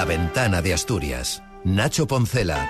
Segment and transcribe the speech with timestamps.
[0.00, 1.42] La ventana de Asturias.
[1.62, 2.66] Nacho Poncela.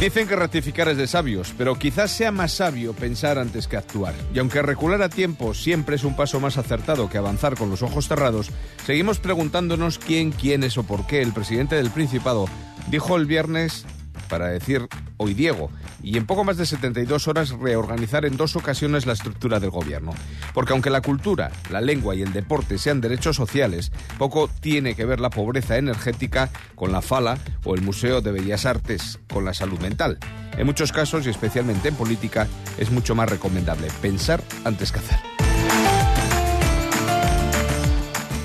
[0.00, 4.16] Dicen que ratificar es de sabios, pero quizás sea más sabio pensar antes que actuar.
[4.34, 7.82] Y aunque recular a tiempo siempre es un paso más acertado que avanzar con los
[7.82, 8.50] ojos cerrados,
[8.84, 12.46] seguimos preguntándonos quién, quién es o por qué el presidente del Principado
[12.90, 13.86] dijo el viernes
[14.28, 15.70] para decir hoy Diego,
[16.02, 20.14] y en poco más de 72 horas reorganizar en dos ocasiones la estructura del gobierno.
[20.54, 25.04] Porque aunque la cultura, la lengua y el deporte sean derechos sociales, poco tiene que
[25.04, 29.54] ver la pobreza energética con la fala o el Museo de Bellas Artes con la
[29.54, 30.18] salud mental.
[30.56, 32.46] En muchos casos, y especialmente en política,
[32.78, 35.27] es mucho más recomendable pensar antes que hacer.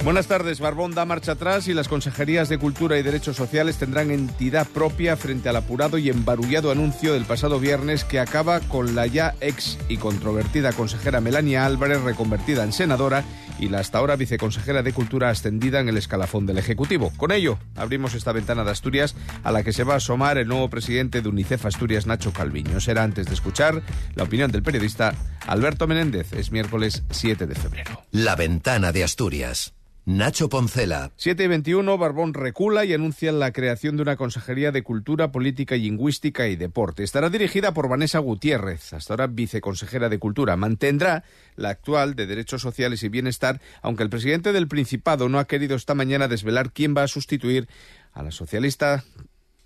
[0.04, 0.60] Buenas tardes.
[0.60, 5.16] Barbón da marcha atrás y las consejerías de Cultura y Derechos Sociales tendrán entidad propia
[5.16, 9.78] frente al apurado y embarullado anuncio del pasado viernes que acaba con la ya ex
[9.88, 13.24] y controvertida consejera Melania Álvarez reconvertida en senadora
[13.60, 17.14] y la hasta ahora viceconsejera de Cultura ascendida en el escalafón del Ejecutivo.
[17.16, 20.50] Con ello, abrimos esta ventana de Asturias a la que se va a asomar el
[20.50, 22.82] nuevo presidente de UNICEF Asturias, Nacho Calviño.
[22.82, 23.82] Será antes de escuchar
[24.16, 25.16] la opinión del periodista
[25.48, 26.34] Alberto Menéndez.
[26.34, 28.02] Es miércoles 7 de febrero.
[28.12, 29.74] La ventana de Asturias.
[30.06, 31.14] Nacho Poncela.
[31.16, 35.76] 7 y 21, Barbón recula y anuncia la creación de una Consejería de Cultura, Política,
[35.76, 37.04] Lingüística y Deporte.
[37.04, 40.58] Estará dirigida por Vanessa Gutiérrez, hasta ahora viceconsejera de Cultura.
[40.58, 41.24] Mantendrá
[41.56, 45.78] la actual de Derechos Sociales y Bienestar, aunque el presidente del Principado no ha querido
[45.78, 47.70] esta mañana desvelar quién va a sustituir
[48.12, 49.06] a la socialista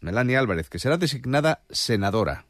[0.02, 2.46] Melania Álvarez, que será designada senadora.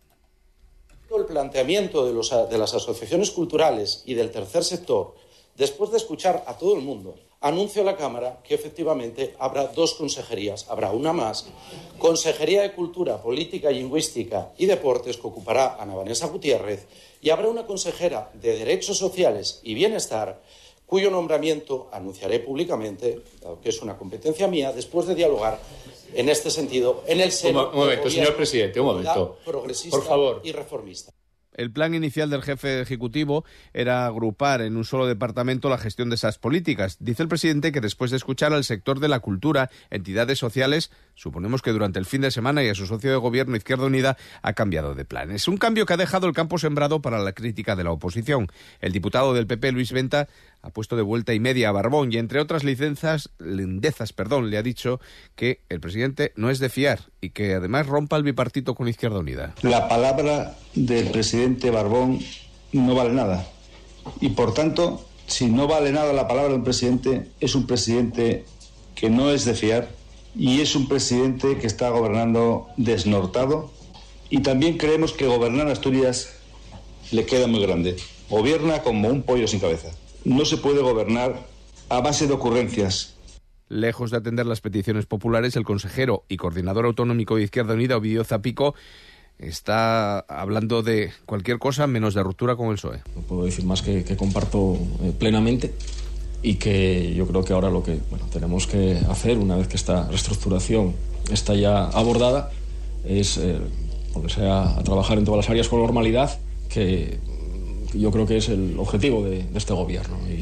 [1.18, 5.16] El planteamiento de, los, de las asociaciones culturales y del tercer sector,
[5.56, 9.94] después de escuchar a todo el mundo, anuncio a la Cámara que efectivamente habrá dos
[9.94, 10.66] consejerías.
[10.70, 11.48] Habrá una más,
[11.98, 16.88] Consejería de Cultura, Política, Lingüística y Deportes, que ocupará Ana Vanessa Gutiérrez,
[17.22, 20.42] y habrá una consejera de Derechos Sociales y Bienestar,
[20.86, 25.60] cuyo nombramiento anunciaré públicamente, dado que es una competencia mía, después de dialogar
[26.14, 29.38] en este sentido en el seno un momento, señor presidente, un momento.
[29.44, 30.42] progresista Por favor.
[30.44, 31.12] y reformista.
[31.58, 36.16] El plan inicial del jefe ejecutivo era agrupar en un solo departamento la gestión de
[36.16, 36.98] esas políticas.
[37.00, 41.64] Dice el presidente que después de escuchar al sector de la cultura, entidades sociales, suponemos
[41.64, 44.54] que durante el fin de semana y a su socio de gobierno Izquierda Unida ha
[44.54, 45.48] cambiado de planes.
[45.48, 48.48] Un cambio que ha dejado el campo sembrado para la crítica de la oposición.
[48.80, 50.28] El diputado del PP, Luis Venta,
[50.68, 54.58] ha puesto de vuelta y media a Barbón y entre otras licencias, lindezas, perdón, le
[54.58, 55.00] ha dicho
[55.36, 59.20] que el presidente no es de fiar y que además rompa el bipartito con Izquierda
[59.20, 59.56] Unida.
[59.62, 62.20] La palabra del presidente Barbón
[62.74, 63.48] no vale nada.
[64.20, 68.46] Y por tanto, si no vale nada la palabra de un presidente, es un presidente
[68.94, 69.90] que no es de fiar
[70.36, 73.72] y es un presidente que está gobernando desnortado.
[74.30, 76.34] Y también creemos que gobernar Asturias
[77.12, 77.96] le queda muy grande.
[78.30, 79.92] Gobierna como un pollo sin cabeza.
[80.28, 81.48] No se puede gobernar
[81.88, 83.16] a base de ocurrencias,
[83.70, 88.26] Lejos de atender las peticiones populares, el consejero y coordinador autonómico de Izquierda Unida, Ovidio
[88.26, 88.76] Zapico,
[89.40, 93.04] está hablando de cualquier cosa menos de ruptura con el PSOE.
[93.16, 95.74] No puedo decir más que, que comparto eh, plenamente
[96.42, 99.78] y que yo creo que ahora lo que bueno, tenemos que hacer, una vez que
[99.78, 100.94] esta reestructuración
[101.32, 102.52] está ya abordada,
[103.06, 103.60] es eh,
[104.14, 106.38] volverse a, a trabajar en todas las áreas con normalidad,
[106.70, 107.18] que
[107.94, 110.18] yo creo que es el objetivo de, de este gobierno.
[110.28, 110.42] Y...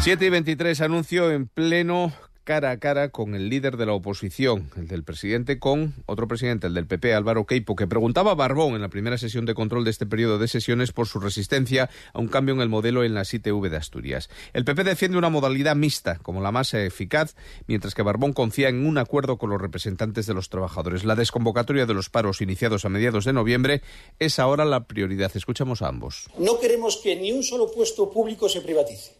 [0.00, 2.12] 7 y 23 anuncio en pleno
[2.44, 6.66] cara a cara con el líder de la oposición, el del presidente, con otro presidente,
[6.66, 9.84] el del PP, Álvaro Queipo, que preguntaba a Barbón en la primera sesión de control
[9.84, 13.14] de este periodo de sesiones por su resistencia a un cambio en el modelo en
[13.14, 14.28] las ITV de Asturias.
[14.52, 17.36] El PP defiende una modalidad mixta como la más eficaz,
[17.66, 21.04] mientras que Barbón confía en un acuerdo con los representantes de los trabajadores.
[21.04, 23.82] La desconvocatoria de los paros iniciados a mediados de noviembre
[24.18, 25.30] es ahora la prioridad.
[25.34, 26.28] Escuchamos a ambos.
[26.38, 29.12] No queremos que ni un solo puesto público se privatice,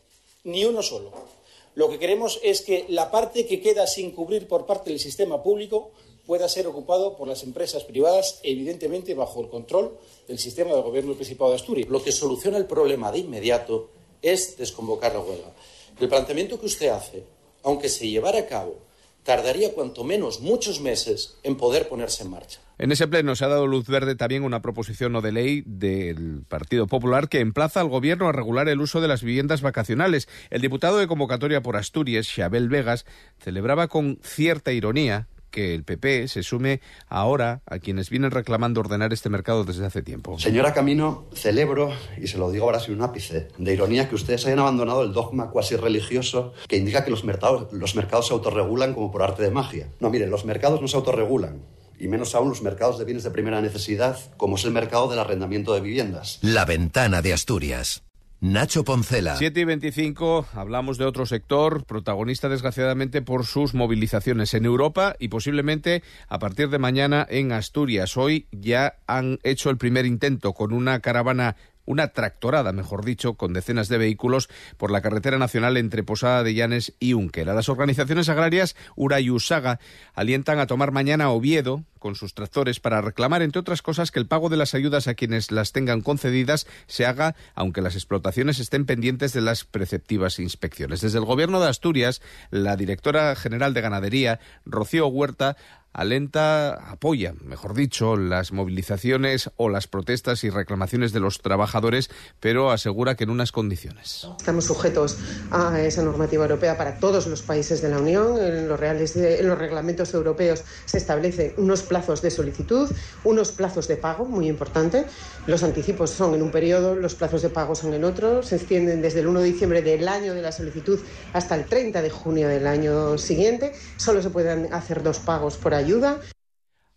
[0.45, 1.42] ni uno solo.
[1.75, 5.43] Lo que queremos es que la parte que queda sin cubrir por parte del sistema
[5.43, 5.91] público
[6.27, 11.11] pueda ser ocupado por las empresas privadas, evidentemente bajo el control del sistema del Gobierno
[11.11, 11.89] del Principado de Asturias.
[11.89, 13.89] Lo que soluciona el problema de inmediato
[14.21, 15.53] es desconvocar la huelga.
[15.99, 17.25] El planteamiento que usted hace,
[17.63, 18.77] aunque se llevara a cabo,
[19.25, 22.61] tardaría cuanto menos muchos meses en poder ponerse en marcha.
[22.79, 26.43] En ese pleno se ha dado luz verde también una proposición no de ley del
[26.49, 30.29] Partido Popular que emplaza al Gobierno a regular el uso de las viviendas vacacionales.
[30.51, 33.07] El diputado de convocatoria por Asturias, Xabel Vegas,
[33.39, 39.13] celebraba con cierta ironía que el PP se sume ahora a quienes vienen reclamando ordenar
[39.13, 40.39] este mercado desde hace tiempo.
[40.41, 44.45] Señora Camino, celebro, y se lo digo ahora sin un ápice, de ironía que ustedes
[44.47, 48.95] hayan abandonado el dogma cuasi religioso que indica que los mercados, los mercados se autorregulan
[48.95, 49.89] como por arte de magia.
[50.01, 51.63] No, miren, los mercados no se autorregulan.
[51.99, 55.21] Y menos aún los mercados de bienes de primera necesidad, como es el mercado del
[55.21, 56.39] arrendamiento de viviendas.
[56.41, 58.03] La ventana de Asturias.
[58.45, 59.37] Nacho Poncela.
[59.37, 65.29] 7 y 25, hablamos de otro sector, protagonista desgraciadamente por sus movilizaciones en Europa y
[65.29, 68.17] posiblemente a partir de mañana en Asturias.
[68.17, 73.53] Hoy ya han hecho el primer intento con una caravana una tractorada, mejor dicho, con
[73.53, 77.55] decenas de vehículos por la carretera nacional entre Posada de Llanes y Unquera.
[77.55, 79.81] Las organizaciones agrarias Ura y Usaga
[80.15, 84.27] alientan a tomar mañana Oviedo con sus tractores para reclamar, entre otras cosas, que el
[84.27, 88.87] pago de las ayudas a quienes las tengan concedidas se haga aunque las explotaciones estén
[88.87, 91.01] pendientes de las preceptivas inspecciones.
[91.01, 92.21] Desde el Gobierno de Asturias,
[92.51, 95.57] la directora general de Ganadería, Rocío Huerta,
[95.93, 102.11] alenta, apoya, mejor dicho, las movilizaciones o las protestas y reclamaciones de los trabajadores,
[102.41, 104.27] pero asegura que en unas condiciones.
[104.39, 105.19] Estamos sujetos
[105.51, 108.39] a esa normativa europea para todos los países de la Unión.
[108.43, 112.91] En los, reales, en los reglamentos europeos se establecen unos plazos de solicitud,
[113.25, 115.05] unos plazos de pago, muy importante.
[115.47, 118.43] Los anticipos son en un periodo, los plazos de pago son en otro.
[118.43, 120.99] Se extienden desde el 1 de diciembre del año de la solicitud
[121.33, 123.73] hasta el 30 de junio del año siguiente.
[123.97, 126.21] Solo se pueden hacer dos pagos por año ayuda.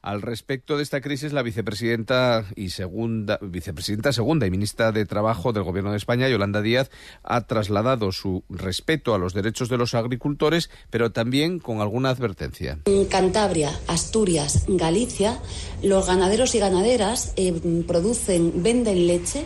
[0.05, 5.51] Al respecto de esta crisis, la vicepresidenta y segunda, vicepresidenta segunda y ministra de Trabajo
[5.51, 6.91] del Gobierno de España, Yolanda Díaz,
[7.23, 12.77] ha trasladado su respeto a los derechos de los agricultores, pero también con alguna advertencia.
[12.85, 15.39] En Cantabria, Asturias, Galicia,
[15.81, 19.45] los ganaderos y ganaderas eh, producen, venden leche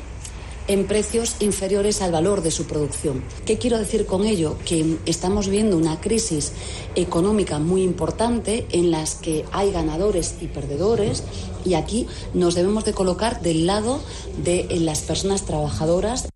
[0.69, 3.23] en precios inferiores al valor de su producción.
[3.45, 4.55] ¿Qué quiero decir con ello?
[4.65, 6.53] Que estamos viendo una crisis
[6.95, 11.23] económica muy importante en las que hay ganadores y perdedores
[11.65, 13.99] y aquí nos debemos de colocar del lado
[14.43, 16.29] de las personas trabajadoras.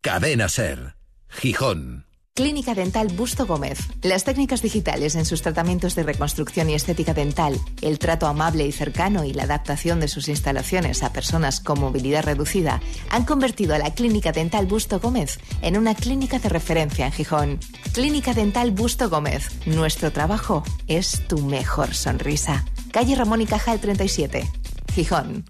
[0.00, 0.94] Cadena Ser,
[1.28, 2.11] Gijón.
[2.34, 3.78] Clínica Dental Busto Gómez.
[4.00, 8.72] Las técnicas digitales en sus tratamientos de reconstrucción y estética dental, el trato amable y
[8.72, 12.80] cercano y la adaptación de sus instalaciones a personas con movilidad reducida
[13.10, 17.60] han convertido a la Clínica Dental Busto Gómez en una clínica de referencia en Gijón.
[17.92, 19.50] Clínica Dental Busto Gómez.
[19.66, 22.64] Nuestro trabajo es tu mejor sonrisa.
[22.92, 24.50] Calle Ramón y Cajal 37.
[24.94, 25.44] Gijón.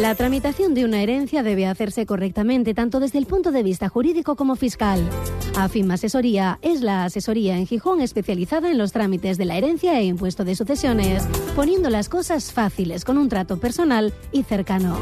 [0.00, 4.36] La tramitación de una herencia debe hacerse correctamente tanto desde el punto de vista jurídico
[4.36, 5.06] como fiscal.
[5.54, 10.04] AFIM Asesoría es la asesoría en Gijón especializada en los trámites de la herencia e
[10.04, 11.24] impuesto de sucesiones,
[11.54, 14.98] poniendo las cosas fáciles con un trato personal y cercano.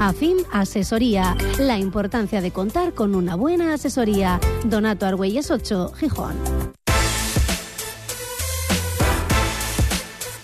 [0.00, 4.40] AFIM Asesoría, la importancia de contar con una buena asesoría.
[4.64, 6.34] Donato Argüelles 8, Gijón.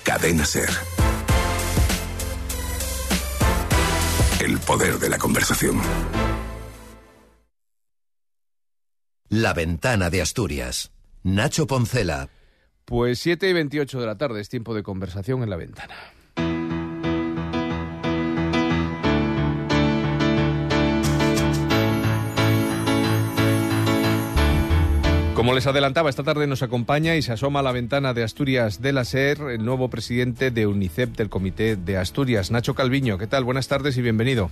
[0.04, 0.89] Cadena Ser.
[4.70, 5.80] Poder de la conversación.
[9.28, 10.92] La ventana de Asturias.
[11.24, 12.28] Nacho Poncela.
[12.84, 15.96] Pues 7 y 28 de la tarde es tiempo de conversación en la ventana.
[25.40, 28.82] Como les adelantaba, esta tarde nos acompaña y se asoma a la ventana de Asturias
[28.82, 33.16] de la SER el nuevo presidente de UNICEF del Comité de Asturias, Nacho Calviño.
[33.16, 33.44] ¿Qué tal?
[33.44, 34.50] Buenas tardes y bienvenido.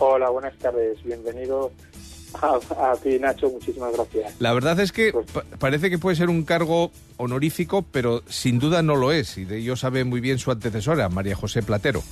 [0.00, 1.02] Hola, buenas tardes.
[1.02, 1.72] Bienvenido
[2.42, 3.48] a, ti, Nacho.
[3.48, 4.38] Muchísimas gracias.
[4.38, 5.24] La verdad es que pues
[5.58, 9.38] parece que puede ser un cargo honorífico, pero sin duda no lo es.
[9.38, 12.02] Y de ello sabe muy bien su antecesora, María José Platero.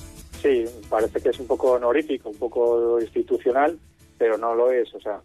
[0.41, 3.77] Sí, parece que es un poco honorífico, un poco institucional,
[4.17, 4.91] pero no lo es.
[4.95, 5.21] O sea,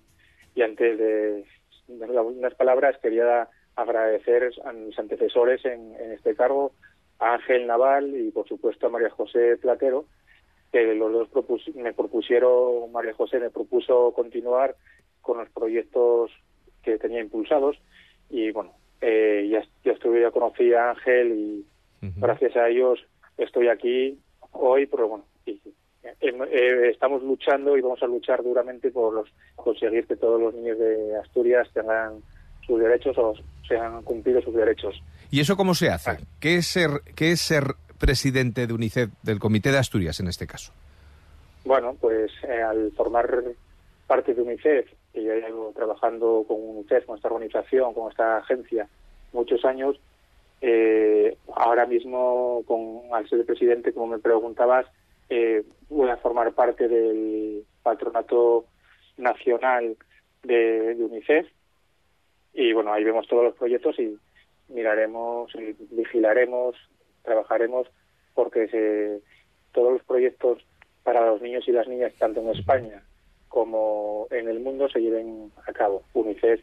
[0.54, 1.57] y antes de
[1.88, 6.72] unas palabras, quería agradecer a mis antecesores en, este cargo,
[7.18, 10.04] a Ángel Naval y por supuesto a María José Platero,
[10.72, 11.28] que los dos
[11.74, 14.76] me propusieron, María José me propuso continuar
[15.22, 16.30] con los proyectos
[16.82, 17.76] que tenía impulsados
[18.30, 21.66] y bueno, eh, ya, ya estuve, ya conocí a Ángel y
[22.16, 23.00] gracias a ellos
[23.36, 24.18] estoy aquí
[24.52, 25.24] hoy, pero bueno,
[26.20, 30.78] eh, estamos luchando y vamos a luchar duramente por los, conseguir que todos los niños
[30.78, 32.22] de Asturias tengan
[32.66, 33.34] sus derechos o
[33.66, 35.02] sean cumplidos sus derechos.
[35.30, 36.18] ¿Y eso cómo se hace?
[36.40, 40.46] ¿Qué es ser, qué es ser presidente de UNICEF, del Comité de Asturias en este
[40.46, 40.72] caso?
[41.64, 43.44] Bueno, pues eh, al formar
[44.06, 48.88] parte de UNICEF, y yo llevo trabajando con UNICEF, con esta organización, con esta agencia,
[49.32, 50.00] muchos años,
[50.60, 54.86] eh, ahora mismo, con, al ser presidente, como me preguntabas,
[55.28, 58.66] eh, voy a formar parte del patronato
[59.16, 59.96] nacional
[60.42, 61.46] de, UNICEF
[62.54, 64.18] y bueno, ahí vemos todos los proyectos y
[64.68, 66.76] miraremos, y vigilaremos,
[67.22, 67.88] trabajaremos
[68.34, 69.20] porque se,
[69.72, 70.64] todos los proyectos
[71.02, 73.02] para los niños y las niñas, tanto en España
[73.48, 76.02] como en el mundo, se lleven a cabo.
[76.14, 76.60] UNICEF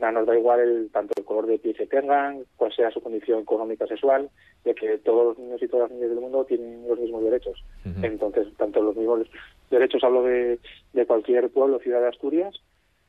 [0.00, 3.00] no nos da igual el, tanto el color de piel que tengan, cuál sea su
[3.00, 4.30] condición económica sexual,
[4.64, 7.62] de que todos los niños y todas las niñas del mundo tienen los mismos derechos.
[8.02, 9.26] Entonces, tanto los mismos
[9.70, 10.58] derechos, hablo de,
[10.92, 12.60] de cualquier pueblo ciudad de Asturias,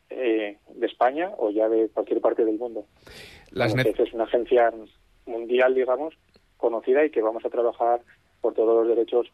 [0.10, 2.86] eh, de España o ya de cualquier parte del mundo.
[3.52, 4.72] Las es una agencia
[5.26, 6.14] mundial, digamos,
[6.58, 8.02] conocida y que vamos a trabajar
[8.42, 9.32] por todos los derechos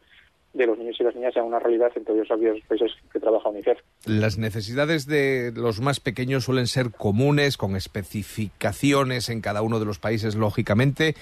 [0.57, 3.49] de los niños y las niñas sea una realidad en todos los países que trabaja
[3.49, 3.79] UNICEF.
[4.05, 9.85] Las necesidades de los más pequeños suelen ser comunes, con especificaciones en cada uno de
[9.85, 11.15] los países, lógicamente.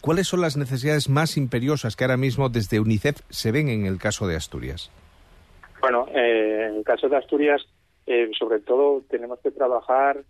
[0.00, 3.98] ¿Cuáles son las necesidades más imperiosas que ahora mismo desde UNICEF se ven en el
[3.98, 4.90] caso de Asturias?
[5.80, 7.62] Bueno, eh, en el caso de Asturias,
[8.06, 10.22] eh, sobre todo tenemos que trabajar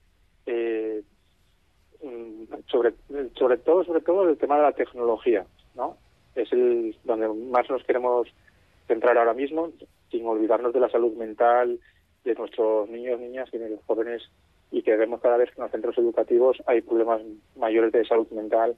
[0.46, 1.02] eh,
[2.02, 2.94] mm, sobre,
[3.36, 5.96] sobre todo, sobre todo el tema de la tecnología, ¿no?
[6.36, 8.28] Es el donde más nos queremos
[8.86, 9.72] centrar ahora mismo,
[10.10, 11.80] sin olvidarnos de la salud mental
[12.24, 14.22] de nuestros niños, niñas y jóvenes
[14.70, 17.22] y que vemos cada vez que en los centros educativos hay problemas
[17.56, 18.76] mayores de salud mental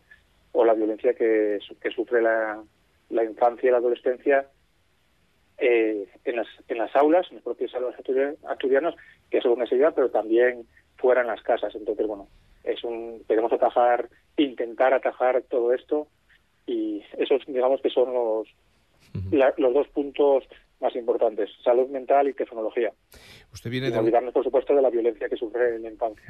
[0.53, 2.63] o la violencia que, que sufre la,
[3.11, 4.47] la infancia y la adolescencia
[5.59, 7.97] eh, en, las, en las aulas, en los propios aulas
[8.47, 8.95] asturianos,
[9.31, 11.75] que es una necesidad, pero también fuera en las casas.
[11.75, 12.29] Entonces, bueno,
[12.65, 16.07] es un, queremos atajar, intentar atajar todo esto
[16.69, 18.49] y esos digamos que son los,
[19.57, 20.45] los dos puntos
[20.81, 22.93] más importantes, salud mental y tecnología.
[23.53, 23.99] Usted viene y de...
[23.99, 26.25] olvidarnos, por supuesto, de la violencia que sufre en la infancia.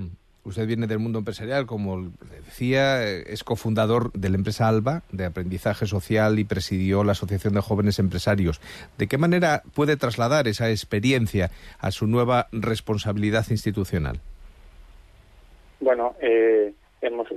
[0.45, 2.11] Usted viene del mundo empresarial, como
[2.47, 7.61] decía, es cofundador de la empresa ALBA, de aprendizaje social, y presidió la Asociación de
[7.61, 8.61] Jóvenes Empresarios.
[8.97, 14.21] ¿De qué manera puede trasladar esa experiencia a su nueva responsabilidad institucional?
[15.81, 17.29] Bueno, eh, hemos,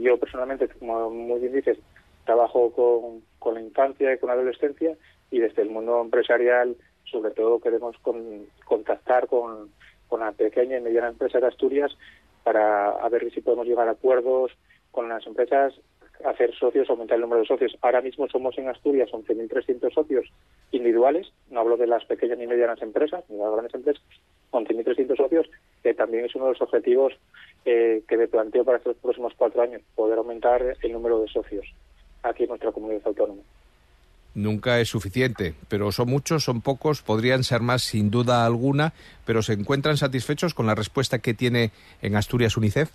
[0.00, 1.78] yo personalmente, como muy bien dices,
[2.24, 4.96] trabajo con, con la infancia y con la adolescencia
[5.30, 6.76] y desde el mundo empresarial
[7.10, 7.96] sobre todo queremos
[8.64, 9.70] contactar con,
[10.08, 11.96] con la pequeña y mediana empresa de Asturias
[12.44, 14.52] para ver si podemos llegar a acuerdos
[14.90, 15.74] con las empresas,
[16.24, 17.76] hacer socios, aumentar el número de socios.
[17.80, 20.26] Ahora mismo somos en Asturias 11.300 socios
[20.70, 24.02] individuales, no hablo de las pequeñas ni medianas empresas, ni de las grandes empresas,
[24.52, 25.50] 11.300 socios,
[25.82, 27.14] que también es uno de los objetivos
[27.64, 31.66] eh, que me planteo para estos próximos cuatro años, poder aumentar el número de socios
[32.22, 33.42] aquí en nuestra comunidad autónoma.
[34.34, 38.92] Nunca es suficiente, pero son muchos, son pocos, podrían ser más sin duda alguna,
[39.26, 42.90] pero ¿se encuentran satisfechos con la respuesta que tiene en Asturias UNICEF?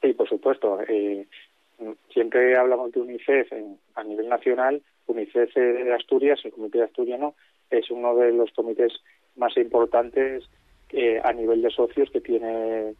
[0.00, 0.78] Sí, por supuesto.
[0.88, 1.26] Eh,
[2.12, 3.52] siempre hablamos de UNICEF
[3.96, 4.82] a nivel nacional.
[5.06, 7.34] UNICEF de Asturias, el Comité Asturiano,
[7.70, 8.92] es uno de los comités
[9.36, 10.44] más importantes
[10.90, 12.94] eh, a nivel de socios que tiene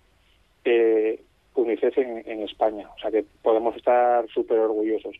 [0.65, 1.21] eh,
[1.54, 2.88] UNICEF en, España.
[2.97, 5.16] O sea que podemos estar súper orgullosos.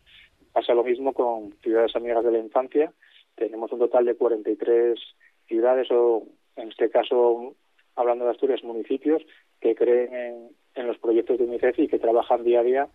[0.52, 2.92] Pasa lo mismo con Ciudades Amigas de la Infancia.
[3.34, 4.99] Tenemos un total de 43
[5.46, 6.25] ciudades o,
[6.56, 7.54] en este caso,
[7.96, 9.22] hablando de Asturias, municipios
[9.60, 12.88] que creen en, los proyectos de UNICEF y que trabajan día a día.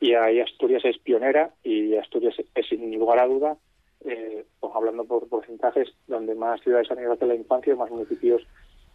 [0.00, 3.56] Y ahí Asturias es pionera y Asturias es, sin lugar a duda,
[4.04, 8.42] eh, pues hablando por porcentajes, donde más ciudades amigas de la infancia, más municipios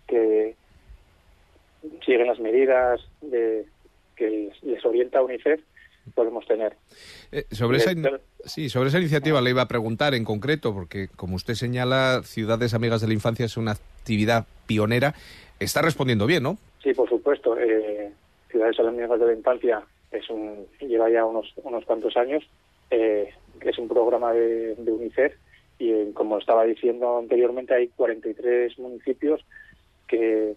[0.08, 0.56] que,
[2.06, 3.66] siguen las medidas de,
[4.16, 5.62] que les orienta UNICEF,
[6.14, 6.76] podemos tener.
[7.32, 7.92] Eh, sobre esa,
[8.44, 12.74] sí, sobre esa iniciativa le iba a preguntar en concreto, porque como usted señala, Ciudades
[12.74, 15.16] Amigas de la Infancia es una actividad pionera.
[15.60, 16.58] Está respondiendo bien, ¿no?
[16.84, 17.58] Sí, por supuesto.
[17.58, 18.12] Eh,
[18.50, 22.44] Ciudades Amigas de la Infancia es un, lleva ya unos, unos cuantos años.
[22.92, 25.34] Eh, es un programa de, de UNICEF
[25.80, 29.44] y, como estaba diciendo anteriormente, hay 43 municipios
[30.08, 30.54] que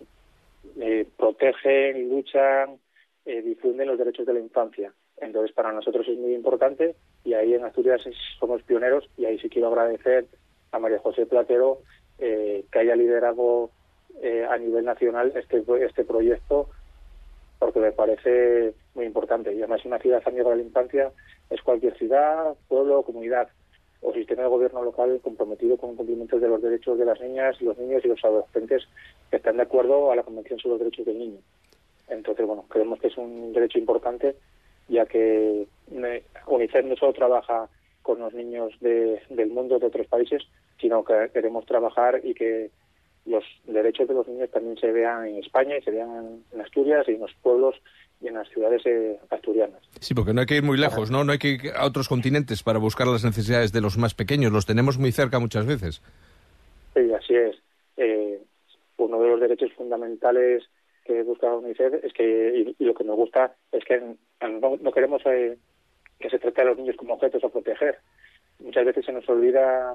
[0.81, 2.79] eh, protegen, luchan,
[3.25, 4.93] eh, difunden los derechos de la infancia.
[5.21, 6.95] Entonces, para nosotros es muy importante
[7.25, 8.03] y ahí en Asturias
[8.39, 10.27] somos pioneros y ahí sí quiero agradecer
[10.73, 11.81] a María José Platero
[12.19, 13.71] eh, que haya liderado
[14.23, 16.69] eh, a nivel nacional este, este proyecto
[17.59, 19.53] porque me parece muy importante.
[19.53, 21.13] Y además una ciudad amiga de la infancia
[21.51, 23.49] es cualquier ciudad, pueblo, comunidad
[24.01, 27.77] o sistema de gobierno local comprometido con cumplimientos de los derechos de las niñas, los
[27.79, 28.87] niños y los adolescentes
[29.31, 31.39] que están de acuerdo a la Convención sobre los Derechos del Niño.
[32.09, 34.37] Entonces, bueno, creemos que es un derecho importante,
[34.89, 35.67] ya que
[36.47, 37.69] UNICEF no solo trabaja
[38.03, 40.43] con los niños de, del mundo de otros países,
[40.81, 42.71] sino que queremos trabajar y que
[43.27, 47.07] los derechos de los niños también se vean en España y se vean en Asturias
[47.09, 47.75] y en los pueblos
[48.21, 49.81] y en las ciudades eh, asturianas.
[50.01, 51.25] Sí, porque no hay que ir muy lejos, ¿no?
[51.25, 54.51] No hay que ir a otros continentes para buscar las necesidades de los más pequeños.
[54.51, 56.03] Los tenemos muy cerca muchas veces.
[56.95, 57.57] Sí, así es.
[57.97, 58.41] Eh,
[58.99, 60.69] uno de los derechos fundamentales
[61.05, 64.01] que busca UNICEF es que, y, lo que nos gusta es que
[64.43, 65.57] no, queremos eh,
[66.19, 67.99] que se trate a los niños como objetos a proteger.
[68.59, 69.95] Muchas veces se nos olvida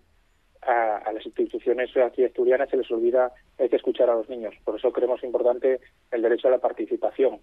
[0.62, 4.56] a, las instituciones aquí asturianas se les olvida hay que escuchar a los niños.
[4.64, 5.80] Por eso creemos importante
[6.12, 7.40] el derecho a la participación,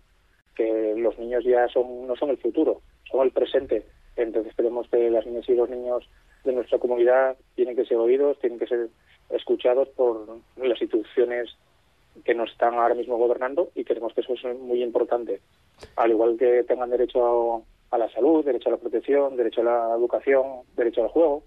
[0.57, 3.87] que los niños ya son no son el futuro, son el presente.
[4.17, 6.09] Entonces creemos que las niñas y los niños
[6.45, 8.89] de nuestra comunidad tienen que ser oídos, tienen que ser
[9.31, 11.51] escuchados por las instituciones
[12.25, 15.41] que nos están ahora mismo gobernando y creemos que eso es muy importante.
[15.97, 19.95] Al igual que tengan derecho a la salud, derecho a la protección, derecho a la
[19.97, 20.45] educación,
[20.77, 21.45] derecho al juego,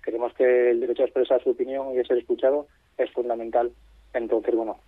[0.00, 3.72] creemos que el derecho a expresar su opinión y a ser escuchado es fundamental.
[4.12, 4.78] Entonces, bueno,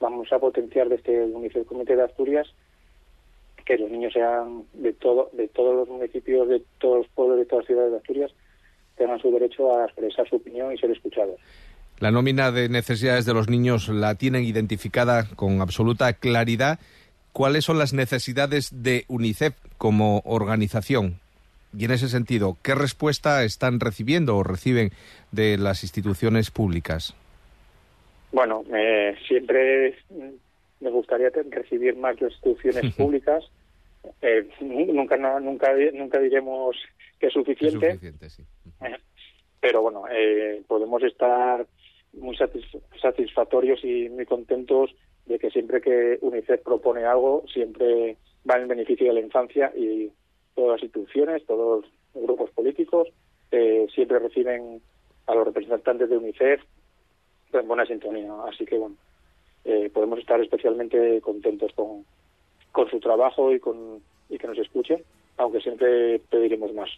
[0.00, 2.46] vamos a potenciar desde el UNICEF Comité de Asturias
[3.64, 7.46] que los niños sean de todo de todos los municipios, de todos los pueblos, de
[7.46, 8.34] todas las ciudades de Asturias,
[8.96, 11.38] tengan su derecho a expresar su opinión y ser escuchados.
[11.98, 16.78] La nómina de necesidades de los niños la tienen identificada con absoluta claridad.
[17.32, 21.20] ¿Cuáles son las necesidades de UNICEF como organización?
[21.76, 24.90] Y en ese sentido, ¿qué respuesta están recibiendo o reciben
[25.32, 27.14] de las instituciones públicas?
[28.32, 29.96] Bueno, eh, siempre
[30.80, 33.44] me gustaría recibir más las instituciones públicas.
[34.22, 36.76] Eh, nunca, nunca, nunca diremos
[37.18, 37.98] que es suficiente.
[38.82, 38.96] Eh,
[39.60, 40.04] pero bueno,
[40.66, 41.66] podemos estar
[42.12, 44.94] muy satisfactorios y muy contentos
[45.26, 48.16] de que siempre que UNICEF propone algo, siempre
[48.48, 50.10] va en beneficio de la infancia y
[50.54, 53.08] todas las instituciones, todos los grupos políticos,
[53.50, 54.80] eh, siempre reciben
[55.26, 56.62] a los representantes de UNICEF
[57.52, 58.32] en buena sintonía.
[58.48, 58.96] Así que, bueno,
[59.64, 62.04] eh, podemos estar especialmente contentos con,
[62.72, 65.02] con su trabajo y, con, y que nos escuchen,
[65.38, 66.90] aunque siempre pediremos más.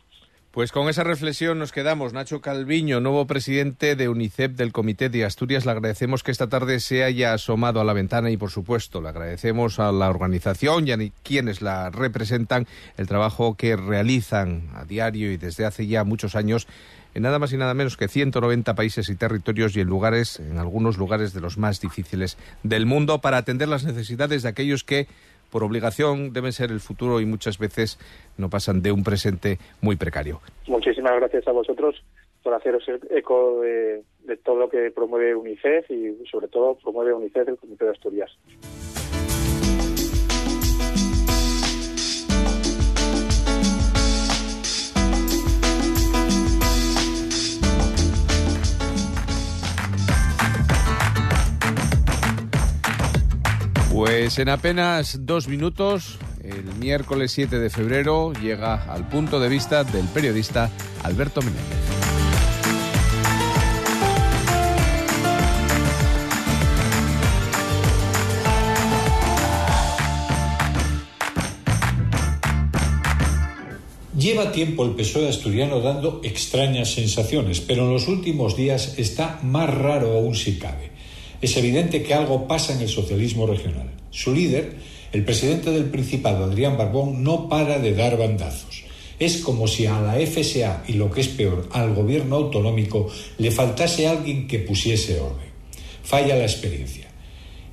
[0.50, 2.14] Pues con esa reflexión nos quedamos.
[2.14, 6.80] Nacho Calviño, nuevo presidente de UNICEF del Comité de Asturias, le agradecemos que esta tarde
[6.80, 10.92] se haya asomado a la ventana y, por supuesto, le agradecemos a la organización y
[10.92, 12.66] a quienes la representan
[12.96, 16.66] el trabajo que realizan a diario y desde hace ya muchos años
[17.14, 20.58] en nada más y nada menos que 190 países y territorios y en lugares, en
[20.58, 25.08] algunos lugares de los más difíciles del mundo para atender las necesidades de aquellos que
[25.50, 27.98] por obligación deben ser el futuro y muchas veces
[28.36, 30.40] no pasan de un presente muy precario.
[30.66, 32.02] Muchísimas gracias a vosotros
[32.42, 34.02] por haceros eco de,
[34.44, 38.30] todo lo que promueve UNICEF y sobre todo promueve UNICEF el Comité de Asturias.
[53.98, 59.82] Pues en apenas dos minutos, el miércoles 7 de febrero, llega al punto de vista
[59.82, 60.70] del periodista
[61.02, 61.64] Alberto Menéndez.
[74.16, 79.74] Lleva tiempo el PSOE asturiano dando extrañas sensaciones, pero en los últimos días está más
[79.74, 80.97] raro aún si cabe.
[81.40, 83.90] Es evidente que algo pasa en el socialismo regional.
[84.10, 84.74] Su líder,
[85.12, 88.82] el presidente del Principado, Adrián Barbón, no para de dar bandazos.
[89.20, 93.50] Es como si a la FSA y lo que es peor, al gobierno autonómico, le
[93.50, 95.48] faltase alguien que pusiese orden.
[96.02, 97.06] Falla la experiencia.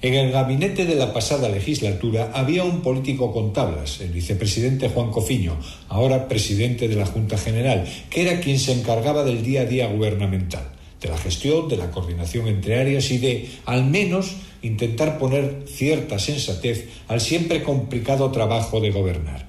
[0.02, 5.10] En el gabinete de la pasada legislatura había un político con tablas, el vicepresidente Juan
[5.10, 5.58] Cofiño,
[5.90, 9.88] ahora presidente de la Junta General, que era quien se encargaba del día a día
[9.88, 15.64] gubernamental de la gestión, de la coordinación entre áreas y de, al menos, intentar poner
[15.68, 19.48] cierta sensatez al siempre complicado trabajo de gobernar.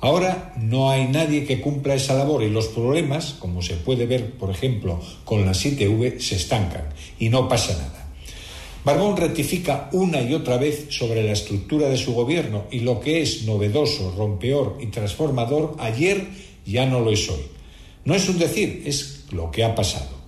[0.00, 4.32] Ahora no hay nadie que cumpla esa labor y los problemas, como se puede ver,
[4.32, 6.88] por ejemplo, con la ITV, se estancan
[7.20, 8.02] y no pasa nada.
[8.84, 13.22] Barbón rectifica una y otra vez sobre la estructura de su gobierno y lo que
[13.22, 16.26] es novedoso, rompeor y transformador ayer
[16.66, 17.42] ya no lo es hoy.
[18.04, 20.21] No es un decir, es lo que ha pasado.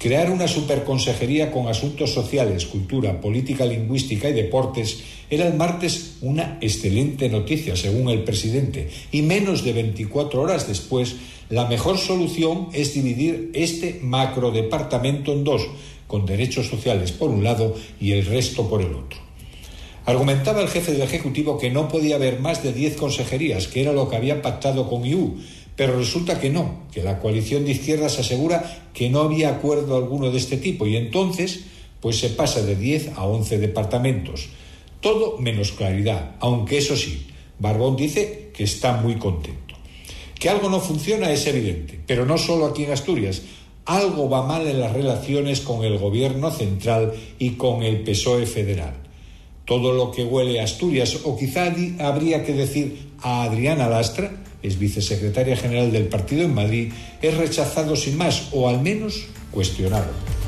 [0.00, 6.56] Crear una superconsejería con asuntos sociales, cultura, política lingüística y deportes era el martes una
[6.62, 11.16] excelente noticia, según el presidente, y menos de 24 horas después,
[11.50, 15.68] la mejor solución es dividir este macrodepartamento en dos,
[16.06, 19.20] con derechos sociales por un lado y el resto por el otro.
[20.06, 23.92] Argumentaba el jefe del Ejecutivo que no podía haber más de 10 consejerías, que era
[23.92, 25.36] lo que había pactado con IU,
[25.80, 30.30] pero resulta que no, que la coalición de izquierdas asegura que no había acuerdo alguno
[30.30, 31.60] de este tipo y entonces
[32.02, 34.50] pues se pasa de 10 a 11 departamentos.
[35.00, 39.74] Todo menos claridad, aunque eso sí, Barbón dice que está muy contento.
[40.38, 43.40] Que algo no funciona es evidente, pero no solo aquí en Asturias.
[43.86, 48.96] Algo va mal en las relaciones con el gobierno central y con el PSOE federal.
[49.64, 54.78] Todo lo que huele a Asturias, o quizá habría que decir a Adriana Lastra, es
[54.78, 56.92] vicesecretaria general del partido en Madrid,
[57.22, 60.39] es rechazado sin más, o al menos cuestionado.